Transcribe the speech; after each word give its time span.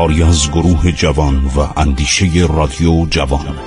کاری 0.00 0.22
از 0.22 0.50
گروه 0.50 0.92
جوان 0.92 1.50
و 1.56 1.80
اندیشه 1.80 2.26
رادیو 2.48 3.06
جوان. 3.10 3.58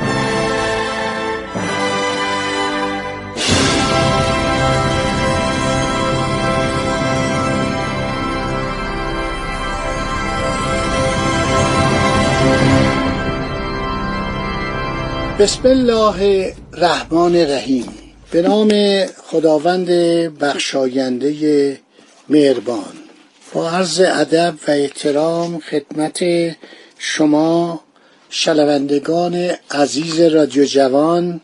بسم 15.39 15.61
الله 15.65 16.53
الرحمن 16.73 17.35
الرحیم. 17.35 17.85
به 18.31 18.41
نام 18.41 18.71
خداوند 19.05 19.87
بخشاینده 20.39 21.77
مهربان. 22.29 23.02
با 23.53 23.69
عرض 23.69 24.01
ادب 24.05 24.55
و 24.67 24.71
احترام 24.71 25.59
خدمت 25.59 26.19
شما 26.97 27.81
شنوندگان 28.29 29.51
عزیز 29.71 30.19
رادیو 30.19 30.65
جوان 30.65 31.41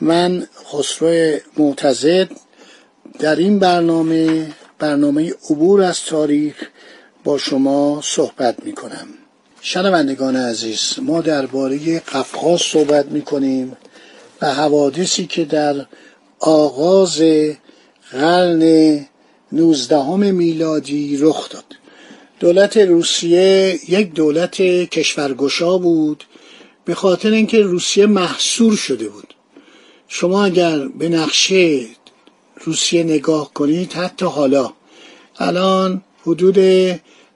من 0.00 0.46
خسرو 0.64 1.38
معتزد 1.56 2.30
در 3.18 3.36
این 3.36 3.58
برنامه 3.58 4.52
برنامه 4.78 5.34
عبور 5.50 5.82
از 5.82 6.00
تاریخ 6.04 6.56
با 7.24 7.38
شما 7.38 8.00
صحبت 8.04 8.64
می 8.64 8.72
کنم 8.72 9.06
شنوندگان 9.60 10.36
عزیز 10.36 10.94
ما 11.02 11.20
درباره 11.20 12.00
قفقاز 12.00 12.60
صحبت 12.60 13.06
می 13.06 13.22
کنیم 13.22 13.76
و 14.42 14.54
حوادثی 14.54 15.26
که 15.26 15.44
در 15.44 15.86
آغاز 16.40 17.22
قرن 18.12 18.62
نوزدهم 19.52 20.34
میلادی 20.34 21.16
رخ 21.16 21.48
داد. 21.48 21.64
دولت 22.40 22.76
روسیه 22.76 23.78
یک 23.88 24.12
دولت 24.12 24.56
کشورگشا 24.90 25.78
بود 25.78 26.24
به 26.84 26.94
خاطر 26.94 27.30
اینکه 27.30 27.62
روسیه 27.62 28.06
محصور 28.06 28.76
شده 28.76 29.08
بود. 29.08 29.34
شما 30.08 30.44
اگر 30.44 30.88
به 30.88 31.08
نقشه 31.08 31.86
روسیه 32.64 33.02
نگاه 33.02 33.54
کنید 33.54 33.92
حتی 33.92 34.26
حالا 34.26 34.72
الان 35.38 36.02
حدود 36.26 36.58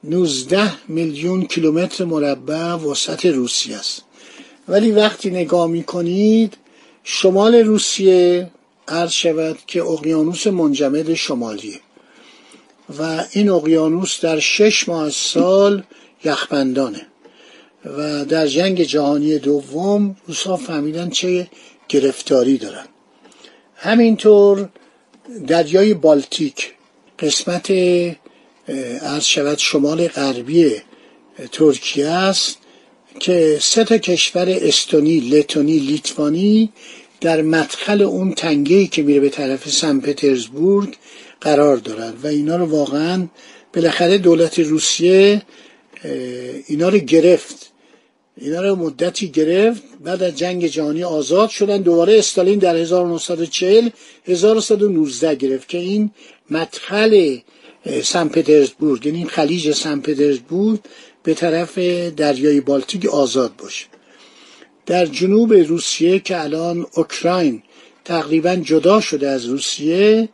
19 0.04 0.88
میلیون 0.88 1.44
کیلومتر 1.44 2.04
مربع 2.04 2.72
وسط 2.74 3.26
روسیه 3.26 3.76
است. 3.76 4.02
ولی 4.68 4.92
وقتی 4.92 5.30
نگاه 5.30 5.66
می 5.66 5.82
کنید 5.82 6.56
شمال 7.04 7.54
روسیه 7.54 8.50
عرض 8.88 9.10
شود 9.10 9.58
که 9.66 9.82
اقیانوس 9.82 10.46
منجمد 10.46 11.14
شمالیه. 11.14 11.80
و 12.98 13.24
این 13.30 13.48
اقیانوس 13.48 14.20
در 14.20 14.38
شش 14.38 14.88
ماه 14.88 15.10
سال 15.10 15.82
یخبندانه. 16.24 17.06
و 17.84 18.24
در 18.24 18.46
جنگ 18.46 18.82
جهانی 18.82 19.38
دوم 19.38 20.16
روسا 20.26 20.56
فهمیدن 20.56 21.10
چه 21.10 21.48
گرفتاری 21.88 22.58
دارن. 22.58 22.86
همینطور 23.76 24.68
دریای 25.46 25.94
بالتیک 25.94 26.72
قسمت 27.18 27.70
از 29.00 29.28
شود 29.28 29.58
شمال 29.58 30.08
غربی 30.08 30.72
ترکیه 31.52 32.08
است 32.08 32.58
که 33.20 33.58
سه 33.60 33.84
تا 33.84 33.98
کشور 33.98 34.48
استونی، 34.48 35.20
لتونی، 35.20 35.78
لیتوانی 35.78 36.72
در 37.20 37.42
مدخل 37.42 38.02
اون 38.02 38.32
تنگهی 38.32 38.86
که 38.86 39.02
میره 39.02 39.20
به 39.20 39.28
طرف 39.28 39.68
سن 39.68 40.00
پترزبورگ 40.00 40.96
قرار 41.44 41.76
دارن 41.76 42.12
و 42.22 42.26
اینا 42.26 42.56
رو 42.56 42.64
واقعا 42.64 43.26
بالاخره 43.74 44.18
دولت 44.18 44.58
روسیه 44.58 45.42
اینا 46.66 46.88
رو 46.88 46.98
گرفت. 46.98 47.70
اینا 48.36 48.62
رو 48.62 48.76
مدتی 48.76 49.28
گرفت. 49.28 49.82
بعد 50.04 50.22
از 50.22 50.36
جنگ 50.36 50.66
جهانی 50.66 51.04
آزاد 51.04 51.48
شدن. 51.50 51.82
دوباره 51.82 52.18
استالین 52.18 52.58
در 52.58 52.76
1940 52.76 53.88
1119 54.26 55.34
گرفت 55.34 55.68
که 55.68 55.78
این 55.78 56.10
مدخل 56.50 57.38
سن 58.02 58.28
پترزبورگ 58.28 59.06
یعنی 59.06 59.24
خلیج 59.24 59.72
سن 59.72 60.00
پترزبورگ 60.00 60.78
به 61.22 61.34
طرف 61.34 61.78
دریای 62.16 62.60
بالتیک 62.60 63.06
آزاد 63.06 63.56
باشه. 63.56 63.86
در 64.86 65.06
جنوب 65.06 65.52
روسیه 65.52 66.18
که 66.18 66.42
الان 66.42 66.86
اوکراین 66.94 67.62
تقریبا 68.04 68.56
جدا 68.56 69.00
شده 69.00 69.28
از 69.28 69.46
روسیه 69.46 70.28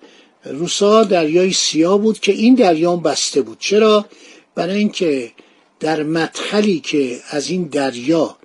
روسا 0.44 1.04
دریای 1.04 1.52
سیاه 1.52 1.98
بود 1.98 2.20
که 2.20 2.32
این 2.32 2.54
دریا 2.54 2.96
بسته 2.96 3.42
بود. 3.42 3.58
چرا؟ 3.58 4.06
برای 4.54 4.78
اینکه 4.78 5.32
در 5.80 6.02
مدخلی 6.02 6.80
که 6.80 7.20
از 7.30 7.50
این 7.50 7.64
دریا 7.64 8.36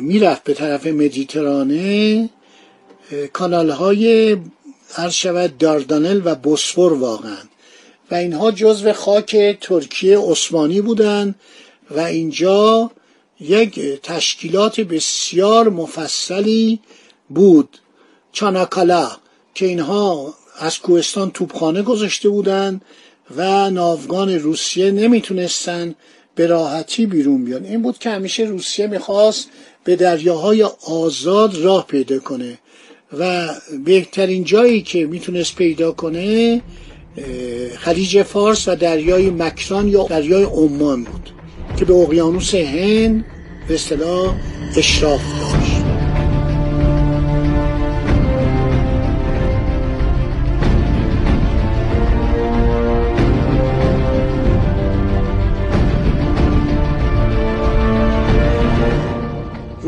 می‌رفت 0.00 0.44
به 0.44 0.54
طرف 0.54 0.86
مدیترانه 0.86 2.30
کانال 3.32 3.70
های 3.70 4.36
عرض 4.96 5.12
شود 5.12 5.58
داردانل 5.58 6.20
و 6.24 6.34
بوسفور 6.34 6.92
واقعا. 6.92 7.38
و 8.10 8.14
اینها 8.14 8.50
جزو 8.50 8.92
خاک 8.92 9.58
ترکیه 9.60 10.18
عثمانی 10.18 10.80
بودند 10.80 11.34
و 11.90 12.00
اینجا 12.00 12.90
یک 13.40 13.80
تشکیلات 14.02 14.80
بسیار 14.80 15.68
مفصلی 15.68 16.80
بود. 17.30 17.78
چاناکالا 18.32 19.10
که 19.54 19.66
اینها 19.66 20.34
از 20.58 20.78
کوهستان 20.78 21.30
توپخانه 21.30 21.82
گذاشته 21.82 22.28
بودند 22.28 22.82
و 23.36 23.70
ناوگان 23.70 24.30
روسیه 24.30 24.90
نمی‌تونستن 24.90 25.94
به 26.34 26.46
راحتی 26.46 27.06
بیرون 27.06 27.44
بیان. 27.44 27.64
این 27.64 27.82
بود 27.82 27.98
که 27.98 28.10
همیشه 28.10 28.42
روسیه 28.42 28.86
می‌خواست 28.86 29.48
به 29.84 29.96
دریاهای 29.96 30.62
آزاد 30.86 31.56
راه 31.56 31.86
پیدا 31.86 32.18
کنه 32.18 32.58
و 33.18 33.48
بهترین 33.84 34.44
جایی 34.44 34.82
که 34.82 35.06
می‌تونست 35.06 35.56
پیدا 35.56 35.92
کنه 35.92 36.62
خلیج 37.78 38.22
فارس 38.22 38.68
و 38.68 38.74
دریای 38.74 39.30
مکران 39.30 39.88
یا 39.88 40.06
دریای 40.06 40.44
عمان 40.44 41.04
بود 41.04 41.30
که 41.78 41.84
به 41.84 41.94
اقیانوس 41.94 42.54
هند 42.54 43.24
به 43.68 43.74
اصطلاح 43.74 44.34
اشراف 44.76 45.20
داشت 45.40 45.55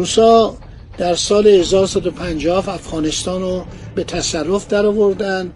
روسا 0.08 0.56
در 0.98 1.14
سال 1.14 1.46
1150 1.46 2.68
افغانستان 2.68 3.40
رو 3.42 3.64
به 3.94 4.04
تصرف 4.04 4.68
در 4.68 4.86
آوردن 4.86 5.52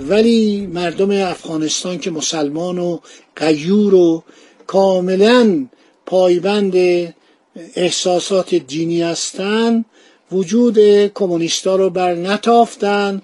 ولی 0.00 0.66
مردم 0.66 1.10
افغانستان 1.10 1.98
که 1.98 2.10
مسلمان 2.10 2.78
و 2.78 2.98
قیور 3.36 3.94
و 3.94 4.22
کاملا 4.66 5.66
پایبند 6.06 6.74
احساسات 7.76 8.54
دینی 8.54 9.02
هستند 9.02 9.84
وجود 10.32 11.06
کمونیستا 11.14 11.76
رو 11.76 11.90
بر 11.90 12.14
نتافتن 12.14 13.22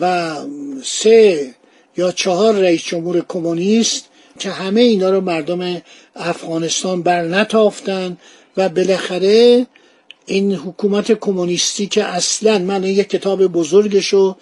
و 0.00 0.36
سه 0.84 1.54
یا 1.96 2.12
چهار 2.12 2.54
رئیس 2.54 2.82
جمهور 2.84 3.24
کمونیست 3.28 4.08
که 4.38 4.50
همه 4.50 4.80
اینا 4.80 5.10
رو 5.10 5.20
مردم 5.20 5.82
افغانستان 6.16 7.02
بر 7.02 7.22
نتافتن 7.22 8.16
و 8.56 8.68
بالاخره 8.68 9.66
این 10.26 10.54
حکومت 10.54 11.12
کمونیستی 11.12 11.86
که 11.86 12.04
اصلا 12.04 12.58
من 12.58 12.84
یک 12.84 13.08
کتاب 13.08 13.46
بزرگشو 13.46 14.36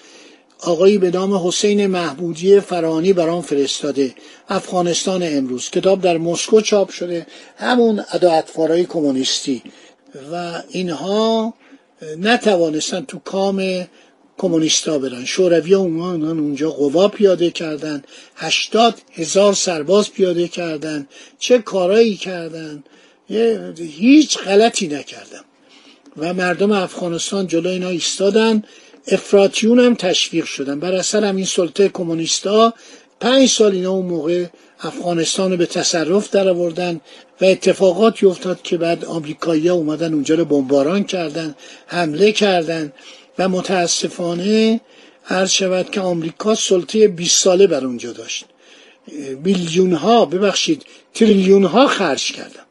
آقایی 0.62 0.98
به 0.98 1.10
نام 1.10 1.48
حسین 1.48 1.86
محمودی 1.86 2.60
فرانی 2.60 3.12
برام 3.12 3.42
فرستاده 3.42 4.14
افغانستان 4.48 5.22
امروز. 5.22 5.70
کتاب 5.70 6.00
در 6.00 6.18
مسکو 6.18 6.60
چاپ 6.60 6.90
شده 6.90 7.26
همون 7.56 8.04
ادا 8.12 8.42
کمونیستی. 8.84 9.62
و 10.32 10.62
اینها 10.68 11.54
نتوانستن 12.18 13.04
تو 13.04 13.18
کام 13.18 13.86
کمونیستا 14.38 14.98
برن. 14.98 15.24
شوروی 15.24 15.74
اومدن 15.74 16.38
اونجا 16.38 16.70
قوا 16.70 17.08
پیاده 17.08 17.50
کردن 17.50 18.02
هشتاد 18.36 19.02
هزار 19.12 19.54
سرباز 19.54 20.10
پیاده 20.12 20.48
کردن 20.48 21.08
چه 21.38 21.58
کارایی 21.58 22.16
کردن؟ 22.16 22.84
هیچ 23.78 24.38
غلطی 24.38 24.88
نکردن. 24.88 25.40
و 26.16 26.34
مردم 26.34 26.72
افغانستان 26.72 27.46
جلوی 27.46 27.72
اینا 27.72 27.88
ایستادن. 27.88 28.62
افراتیون 29.08 29.78
هم 29.78 29.94
تشویق 29.94 30.44
شدن. 30.44 30.80
بر 30.80 30.92
اثر 30.92 31.24
همین 31.24 31.44
سلطه 31.44 31.88
کمونیستا 31.88 32.74
پنج 33.20 33.48
سال 33.48 33.72
اینا 33.72 33.90
اون 33.90 34.06
موقع 34.06 34.46
افغانستان 34.80 35.50
رو 35.50 35.56
به 35.56 35.66
تصرف 35.66 36.30
در 36.30 36.48
آوردن 36.48 37.00
و 37.40 37.44
اتفاقاتی 37.44 38.26
افتاد 38.26 38.62
که 38.62 38.76
بعد 38.76 39.04
آمریکایی 39.04 39.68
ها 39.68 39.74
اومدن 39.74 40.14
اونجا 40.14 40.34
رو 40.34 40.44
بمباران 40.44 41.04
کردن 41.04 41.54
حمله 41.86 42.32
کردن 42.32 42.92
و 43.38 43.48
متاسفانه 43.48 44.80
عرض 45.28 45.50
شود 45.50 45.90
که 45.90 46.00
آمریکا 46.00 46.54
سلطه 46.54 47.08
20 47.08 47.38
ساله 47.44 47.66
بر 47.66 47.84
اونجا 47.84 48.12
داشت. 48.12 48.44
میلیون 49.44 49.92
ها 49.92 50.24
ببخشید 50.24 50.82
تریلیون 51.14 51.64
ها 51.64 51.86
خرج 51.86 52.32
کردن. 52.32 52.69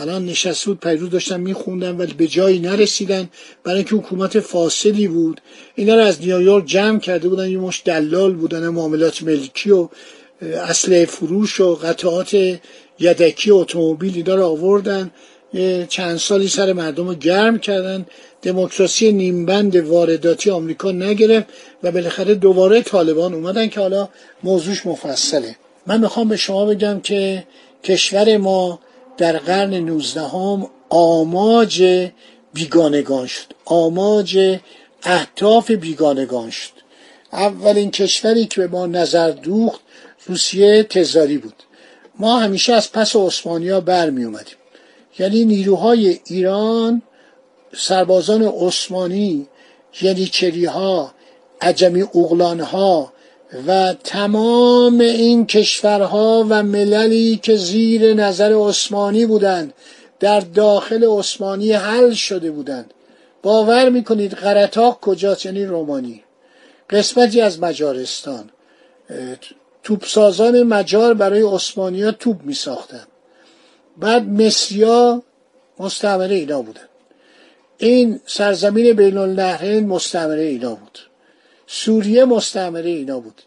الان 0.00 0.26
نشست 0.26 0.66
بود 0.66 0.80
پیرو 0.80 1.08
داشتن 1.08 1.40
میخوندن 1.40 1.96
ولی 1.96 2.12
به 2.12 2.26
جایی 2.26 2.58
نرسیدن. 2.58 3.28
برای 3.64 3.76
اینکه 3.76 3.96
حکومت 3.96 4.40
فاصلی 4.40 5.08
بود. 5.08 5.40
اینا 5.74 5.94
رو 5.94 6.00
از 6.00 6.20
نیویورک 6.20 6.66
جمع 6.66 6.98
کرده 6.98 7.28
بودن 7.28 7.50
یه 7.50 7.58
مش 7.58 7.82
دلال 7.84 8.34
بودن 8.34 8.68
معاملات 8.68 9.22
ملکی 9.22 9.70
و 9.70 9.88
اسلحه 10.42 11.06
فروش 11.06 11.60
و 11.60 11.74
قطعات 11.74 12.58
یدکی 12.98 13.50
اتومبیل 13.50 14.12
اینا 14.16 14.34
رو 14.34 14.44
آوردن. 14.44 15.10
چند 15.88 16.16
سالی 16.16 16.48
سر 16.48 16.72
مردم 16.72 17.08
رو 17.08 17.14
گرم 17.14 17.58
کردن. 17.58 18.06
دموکراسی 18.42 19.12
نیمبند 19.12 19.76
وارداتی 19.76 20.50
آمریکا 20.50 20.92
نگرفت 20.92 21.46
و 21.82 21.90
بالاخره 21.92 22.34
دوباره 22.34 22.82
طالبان 22.82 23.34
اومدن 23.34 23.68
که 23.68 23.80
حالا 23.80 24.08
موضوعش 24.42 24.86
مفصله. 24.86 25.56
من 25.86 26.00
می‌خوام 26.00 26.28
به 26.28 26.36
شما 26.36 26.64
بگم 26.64 27.00
که 27.00 27.44
کشور 27.84 28.36
ما 28.36 28.80
در 29.18 29.38
قرن 29.38 29.74
نوزدهم 29.74 30.70
آماج 30.88 32.08
بیگانگان 32.54 33.26
شد. 33.26 33.46
آماج 33.64 34.58
اهداف 35.02 35.70
بیگانگان 35.70 36.50
شد. 36.50 36.72
اولین 37.32 37.90
کشوری 37.90 38.46
که 38.46 38.60
به 38.60 38.66
ما 38.66 38.86
نظر 38.86 39.30
دوخت 39.30 39.80
روسیه 40.26 40.82
تزاری 40.82 41.38
بود. 41.38 41.54
ما 42.18 42.38
همیشه 42.38 42.72
از 42.72 42.92
پس 42.92 43.16
عثمانیا 43.16 43.80
برمی 43.80 44.24
اومدیم. 44.24 44.56
یعنی 45.18 45.44
نیروهای 45.44 46.20
ایران 46.26 47.02
سربازان 47.76 48.42
عثمانی 48.42 49.46
یعنی 50.02 50.30
ها 50.66 51.14
عجمی 51.60 52.02
اغلان 52.02 52.60
ها 52.60 53.12
و 53.66 53.94
تمام 54.04 55.00
این 55.00 55.46
کشورها 55.46 56.46
و 56.48 56.62
مللی 56.62 57.36
که 57.36 57.56
زیر 57.56 58.14
نظر 58.14 58.52
عثمانی 58.52 59.26
بودند 59.26 59.72
در 60.20 60.40
داخل 60.40 61.04
عثمانی 61.04 61.72
حل 61.72 62.12
شده 62.12 62.50
بودند. 62.50 62.94
باور 63.42 63.88
می‌کنید 63.88 64.32
قرطاق 64.32 65.00
کجاست؟ 65.00 65.46
یعنی 65.46 65.64
رومانی. 65.64 66.24
قسمتی 66.90 67.40
از 67.40 67.60
مجارستان. 67.60 68.50
توپسازان 69.82 70.62
مجار 70.62 71.14
برای 71.14 71.42
عثمانی 71.42 72.12
توپ 72.12 72.36
می 72.42 72.54
ساختن. 72.54 73.06
بعد 73.96 74.28
مصریا 74.28 75.22
مستعمره 75.78 76.34
اینا 76.34 76.62
بودن 76.62 76.88
این 77.78 78.20
سرزمین 78.26 78.92
بین 78.92 79.18
النهرین 79.18 79.86
مستعمره 79.86 80.42
اینا 80.42 80.74
بود. 80.74 80.98
سوریه 81.70 82.24
مستعمره 82.24 82.90
اینا 82.90 83.20
بود. 83.20 83.42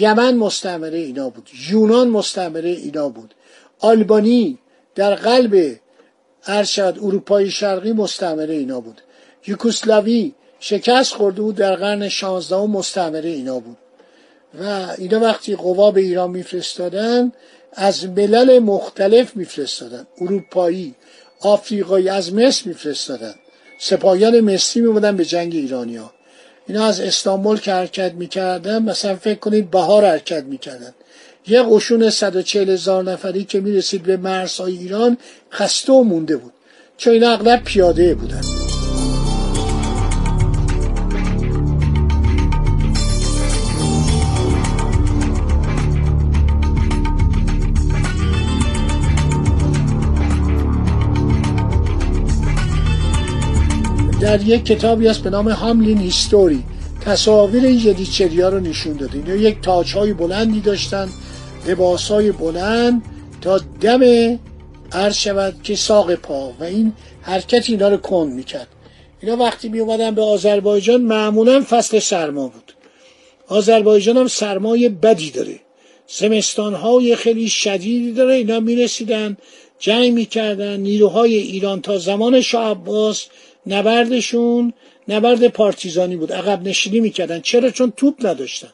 یمن 0.00 0.36
مستعمره 0.36 0.98
اینا 0.98 1.30
بود. 1.30 1.50
یونان 1.70 2.08
مستعمره 2.08 2.68
اینا 2.68 3.08
بود. 3.08 3.34
آلبانی 3.80 4.58
در 4.94 5.14
قلب 5.14 5.76
ارشد 6.46 6.98
اروپای 7.02 7.50
شرقی 7.50 7.92
مستعمره 7.92 8.54
اینا 8.54 8.80
بود. 8.80 9.00
یوکوسلاوی 9.46 10.32
شکست 10.60 11.14
خورده 11.14 11.42
بود 11.42 11.54
در 11.54 11.74
قرن 11.74 12.08
16 12.08 12.56
مستعمره 12.56 13.28
اینا 13.30 13.60
بود. 13.60 13.76
و 14.60 14.94
اینا 14.98 15.20
وقتی 15.20 15.56
قوا 15.56 15.90
به 15.90 16.00
ایران 16.00 16.30
میفرستادن 16.30 17.32
از 17.72 18.08
ملل 18.08 18.58
مختلف 18.58 19.36
میفرستادن. 19.36 20.06
اروپایی 20.20 20.94
آفریقایی 21.40 22.08
از 22.08 22.34
مصر 22.34 22.68
میفرستادن. 22.68 23.34
سپاهیان 23.78 24.40
مصری 24.40 24.82
میبودن 24.82 25.16
به 25.16 25.24
جنگ 25.24 25.54
ایرانیا 25.54 26.12
اینا 26.68 26.84
از 26.84 27.00
استانبول 27.00 27.60
که 27.60 27.72
حرکت 27.72 28.12
می‌کردن 28.12 28.82
مثلا 28.82 29.16
فکر 29.16 29.38
کنید 29.38 29.70
بهار 29.70 30.04
حرکت 30.04 30.44
می‌کردن. 30.44 30.94
یه 31.46 31.62
قشون 31.62 32.10
140 32.10 32.70
هزار 32.70 33.04
نفری 33.04 33.44
که 33.44 33.60
می‌رسید 33.60 34.02
به 34.02 34.16
مرزهای 34.16 34.78
ایران 34.78 35.16
خسته 35.52 35.92
و 35.92 36.02
مونده 36.02 36.36
بود. 36.36 36.52
چون 36.96 37.12
اینا 37.12 37.30
اغلب 37.30 37.64
پیاده 37.64 38.14
بودن. 38.14 38.51
در 54.32 54.42
یک 54.42 54.64
کتابی 54.64 55.06
هست 55.06 55.22
به 55.22 55.30
نام 55.30 55.48
هاملین 55.48 55.98
هیستوری 55.98 56.62
تصاویر 57.00 57.64
این 57.64 57.78
یدیچریا 57.78 58.48
رو 58.48 58.60
نشون 58.60 58.96
داده. 58.96 59.14
اینا 59.14 59.34
یک 59.34 59.60
تاج 59.60 59.92
های 59.92 60.12
بلندی 60.12 60.60
داشتن 60.60 61.08
لباس 61.68 62.10
های 62.10 62.32
بلند 62.32 63.02
تا 63.40 63.58
دم 63.58 64.00
عرض 64.92 65.16
شود 65.16 65.62
که 65.62 65.76
ساق 65.76 66.14
پا 66.14 66.52
و 66.60 66.64
این 66.64 66.92
حرکت 67.22 67.70
اینا 67.70 67.88
رو 67.88 67.96
کن 67.96 68.26
می‌کرد. 68.26 68.68
اینا 69.20 69.36
وقتی 69.36 69.68
می 69.68 69.80
اومدن 69.80 70.14
به 70.14 70.22
آذربایجان 70.22 71.00
معمولا 71.00 71.64
فصل 71.68 71.98
سرما 71.98 72.48
بود. 72.48 72.72
آذربایجان 73.48 74.16
هم 74.16 74.28
سرمای 74.28 74.88
بدی 74.88 75.30
داره. 75.30 75.60
زمستان 76.08 76.74
های 76.74 77.16
خیلی 77.16 77.48
شدیدی 77.48 78.12
داره. 78.12 78.34
اینا 78.34 78.60
می 78.60 78.76
رسیدن 78.76 79.36
جنگ 79.78 80.12
می‌کردن. 80.12 80.80
نیروهای 80.80 81.34
ایران 81.34 81.80
تا 81.80 81.98
زمان 81.98 82.40
شاه 82.40 82.70
عباس 82.70 83.26
نبردشون 83.66 84.72
نبرد 85.08 85.48
پارتیزانی 85.48 86.16
بود. 86.16 86.32
عقب 86.32 86.68
نشینی 86.68 87.00
می‌کردن. 87.00 87.40
چرا؟ 87.40 87.70
چون 87.70 87.92
توپ 87.96 88.26
نداشتن. 88.26 88.72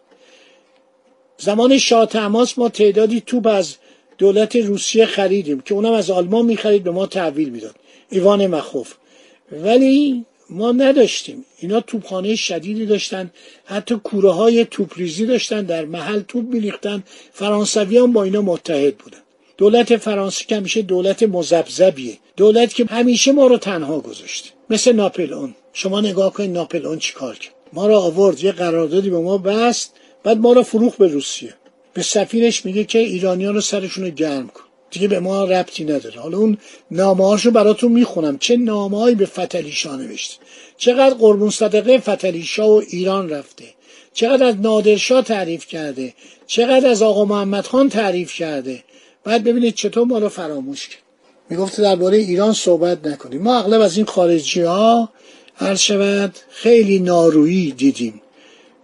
زمان 1.38 1.78
شاه 1.78 2.06
تماس 2.06 2.58
ما 2.58 2.68
تعدادی 2.68 3.20
توپ 3.20 3.46
از 3.46 3.76
دولت 4.18 4.56
روسیه 4.56 5.06
خریدیم 5.06 5.60
که 5.60 5.74
اونم 5.74 5.92
از 5.92 6.10
آلمان 6.10 6.44
می‌خرید 6.44 6.84
به 6.84 6.90
ما 6.90 7.06
تحویل 7.06 7.48
می‌داد. 7.48 7.76
ایوان 8.10 8.46
مخوف. 8.46 8.94
ولی 9.52 10.24
ما 10.50 10.72
نداشتیم. 10.72 11.44
اینا 11.58 11.80
توپخانه 11.80 12.36
شدیدی 12.36 12.86
داشتن. 12.86 13.30
حتی 13.64 13.94
کوره 13.94 14.30
های 14.30 14.64
توپریزی 14.64 15.26
داشتن. 15.26 15.62
در 15.62 15.84
محل 15.84 16.20
توپ 16.20 16.44
میریختن. 16.44 17.02
فرانسویان 17.32 18.12
با 18.12 18.22
اینا 18.22 18.42
متحد 18.42 18.96
بودن. 18.96 19.18
دولت 19.58 19.96
فرانسه 19.96 20.44
که 20.44 20.56
همیشه 20.56 20.82
دولت 20.82 21.22
مزبزبیه 21.22 22.18
دولت 22.36 22.74
که 22.74 22.84
همیشه 22.84 23.32
ما 23.32 23.46
رو 23.46 23.58
تنها 23.58 24.00
گذاشته 24.00 24.50
مثل 24.70 24.92
ناپلئون. 24.92 25.54
شما 25.72 26.00
نگاه 26.00 26.32
کنید 26.32 26.50
ناپلئون 26.50 26.98
چیکار 26.98 27.34
کرد؟ 27.34 27.54
ما 27.72 27.86
رو 27.86 27.94
آورد 27.94 28.44
یه 28.44 28.52
قراردادی 28.52 29.10
به 29.10 29.18
ما 29.18 29.38
بست 29.38 29.92
بعد 30.22 30.38
ما 30.38 30.52
رو 30.52 30.62
فروخ 30.62 30.96
به 30.96 31.06
روسیه. 31.06 31.54
به 31.94 32.02
سفیرش 32.02 32.66
میگه 32.66 32.84
که 32.84 32.98
ایرانیان 32.98 33.54
رو 33.54 33.60
سرشون 33.60 34.04
رو 34.04 34.10
گرم 34.10 34.48
کن. 34.48 34.62
دیگه 34.90 35.08
به 35.08 35.20
ما 35.20 35.44
ربطی 35.44 35.84
نداره. 35.84 36.20
حالا 36.20 36.38
اون 36.38 36.58
نامه 36.90 37.42
رو 37.42 37.50
براتون 37.50 37.92
می‌خونم. 37.92 38.38
چه 38.38 38.56
نامههایی 38.56 39.14
به 39.14 39.26
فتلیشا 39.26 39.96
نوشته؟ 39.96 40.36
چقدر 40.76 41.14
قربون 41.14 41.50
صدقه 41.50 41.98
فتلیشا 41.98 42.70
و 42.70 42.82
ایران 42.90 43.30
رفته؟ 43.30 43.64
چقدر 44.12 44.46
از 44.46 44.60
نادرشاه 44.60 45.24
تعریف 45.24 45.66
کرده؟ 45.66 46.14
چقدر 46.46 46.88
از 46.88 47.02
آقا 47.02 47.24
محمد 47.24 47.66
خان 47.66 47.88
تعریف 47.88 48.34
کرده؟ 48.34 48.84
بعد 49.28 49.44
ببینید 49.44 49.74
چطور 49.74 50.04
ما 50.04 50.18
رو 50.18 50.28
فراموش 50.28 50.88
کرد. 50.88 51.02
می‌گفته 51.50 51.82
درباره 51.82 52.16
ایران 52.16 52.52
صحبت 52.52 53.06
نکنیم. 53.06 53.42
ما 53.42 53.58
اغلب 53.58 53.80
از 53.80 53.96
این 53.96 54.06
خارجی 54.06 54.60
ها 54.60 55.08
هر 55.54 55.74
شود 55.74 56.36
خیلی 56.50 56.98
نارویی 56.98 57.70
دیدیم. 57.72 58.22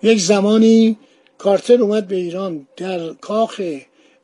یک 0.03 0.21
زمانی 0.21 0.97
کارتر 1.39 1.83
اومد 1.83 2.09
به 2.09 2.17
ایران 2.17 2.67
در 2.77 3.09
کاخ 3.09 3.61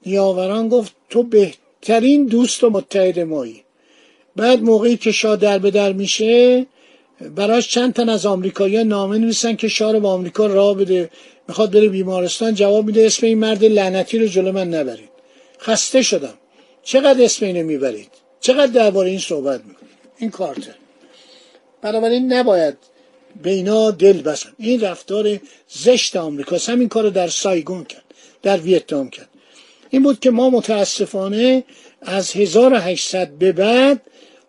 نیاوران 0.07 0.69
گفت 0.69 0.93
تو 1.11 1.23
بهترین 1.23 2.27
دوست 2.27 2.65
و 2.65 2.71
متحد 2.71 3.21
مایی. 3.21 3.63
بعد 4.37 4.63
موقعی 4.63 4.97
که 4.97 5.13
شاه 5.13 5.37
در 5.37 5.59
به 5.59 5.71
در 5.71 5.93
میشه 5.93 6.67
براش 7.37 7.69
چند 7.69 7.95
تن 7.95 8.09
از 8.09 8.27
آمریکایی‌ها 8.27 8.83
نامه 8.83 9.19
نویسن 9.19 9.57
که 9.57 9.69
شاه 9.69 9.93
رو 9.93 10.01
به 10.01 10.09
آمریکا 10.09 10.47
راه 10.47 10.75
بده 10.75 11.11
می‌خواد 11.49 11.71
بره 11.71 11.89
بیمارستان 11.89 12.55
جواب 12.55 12.87
میده 12.87 13.07
اسم 13.07 13.27
این 13.27 13.39
مرد 13.39 13.65
لعنتی 13.65 14.19
رو 14.19 14.27
جلو 14.27 14.53
من 14.53 14.75
نبرید. 14.75 15.10
خسته 15.61 16.03
شدم. 16.03 16.35
چقدر 16.83 17.25
اسم 17.25 17.47
اینو 17.47 17.67
می‌برید؟ 17.67 18.11
چقدر 18.41 18.73
درباره 18.73 19.11
این 19.11 19.19
صحبت 19.19 19.61
می‌کنید؟ 19.65 19.91
این 20.19 20.31
کارته 20.31 20.75
بنابراین 21.83 22.33
نباید 22.33 22.77
به 23.43 23.51
اینا 23.51 23.91
دل 23.91 24.23
بسن 24.23 24.49
این 24.59 24.81
رفتار 24.81 25.41
زشت 25.69 26.17
آمریکاست 26.17 26.69
همین 26.69 26.89
کار 26.89 27.03
رو 27.03 27.11
در 27.11 27.29
سایگون 27.29 27.85
کرد 27.85 28.05
در 28.43 28.57
ویتنام 28.57 29.11
کرد. 29.11 29.29
این 29.91 30.03
بود 30.03 30.21
که 30.21 30.31
ما 30.31 30.51
متاسفانه 30.51 31.65
از 32.03 32.33
1800 32.33 33.29
به 33.29 33.53
بعد 33.53 34.01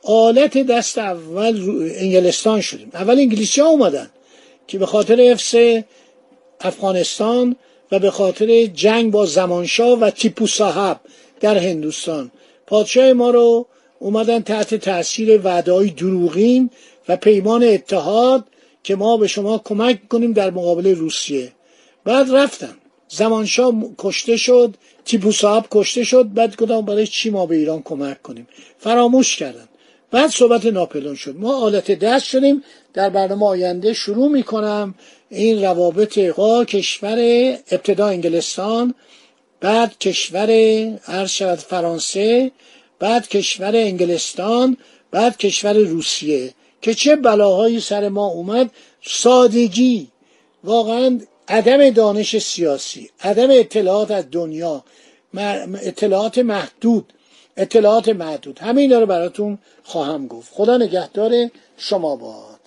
آلت 0.04 0.58
دست 0.58 0.98
اول 0.98 1.82
انگلستان 1.96 2.62
شدیم. 2.62 2.90
اول 2.94 3.20
انگلیسی 3.20 3.62
ها 3.62 3.68
اومدن 3.68 4.10
که 4.68 4.78
به 4.78 4.86
خاطر 4.86 5.22
حفظ 5.22 5.56
افغانستان 6.62 7.56
و 7.92 8.00
به 8.00 8.12
خاطر 8.12 8.66
جنگ 8.66 9.12
با 9.12 9.26
زمانشاه 9.26 10.00
و 10.00 10.10
تیپو 10.10 10.48
صاحب 10.48 11.00
در 11.40 11.58
هندوستان. 11.58 12.32
پادشاه 12.68 13.14
ما 13.14 13.30
رو 13.30 13.68
اومدن 14.00 14.40
تحت 14.40 14.76
تاثیر 14.76 15.42
وعدههای 15.44 15.90
دروغین 15.90 16.70
و 17.08 17.18
پیمان 17.18 17.64
اتحاد 17.64 18.46
که 18.84 18.96
ما 18.96 19.18
به 19.18 19.28
شما 19.28 19.58
کمک 19.58 20.08
کنیم 20.08 20.34
در 20.34 20.50
مقابل 20.50 20.96
روسیه. 20.96 21.52
بعد 22.04 22.32
رفتن. 22.32 22.76
زمانشاه 23.08 23.74
کشته 23.98 24.38
شد 24.38 24.76
تیپو 25.06 25.32
صاحب 25.32 25.66
کشته 25.72 26.04
شد 26.04 26.34
بعد 26.34 26.56
گفتم 26.56 26.82
برای 26.82 27.08
چی 27.08 27.30
ما 27.30 27.46
به 27.46 27.56
ایران 27.56 27.82
کمک 27.82 28.22
کنیم؟ 28.22 28.48
فراموش 28.78 29.36
کردن. 29.36 29.68
بعد 30.12 30.30
صحبت 30.30 30.66
ناپلون 30.66 31.16
شد. 31.16 31.36
ما 31.38 31.56
آلت 31.56 31.92
دست 31.92 32.26
شدیم. 32.26 32.64
در 32.94 33.10
برنامه 33.10 33.46
آینده 33.46 33.94
شروع 33.94 34.28
می‌کنم 34.28 34.96
این 35.30 35.62
روابط 35.62 36.20
با 36.20 36.66
کشور 36.66 37.18
ابتدا 37.72 38.08
انگلستان 38.08 38.96
بعد 39.62 39.98
کشور 39.98 40.50
عرض 41.08 41.42
فرانسه 41.42 42.52
بعد 43.00 43.28
کشور 43.28 43.76
انگلستان 43.76 44.78
بعد 45.12 45.38
کشور 45.38 45.74
روسیه 45.74 46.54
که 46.82 46.94
چه 46.94 47.16
بلاهایی 47.16 47.80
سر 47.80 48.10
ما 48.10 48.28
اومد. 48.28 48.72
سادگی 49.04 50.08
واقعا 50.64 51.20
عدم 51.48 51.90
دانش 51.90 52.38
سیاسی 52.38 53.10
عدم 53.22 53.48
اطلاعات 53.52 54.12
از 54.12 54.26
دنیا 54.32 54.84
اطلاعات 55.84 56.38
محدود. 56.38 57.14
اطلاعات 57.58 58.10
محدود. 58.10 58.60
همه 58.60 58.82
اینا 58.82 59.00
رو 59.00 59.06
براتون 59.06 59.58
خواهم 59.84 60.28
گفت. 60.28 60.52
خدا 60.54 60.78
نگهدار 60.78 61.32
شما 61.78 62.16
باد. 62.16 62.62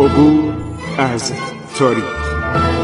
عبور 0.00 0.54
از 0.98 1.32
تاریخ. 1.78 2.83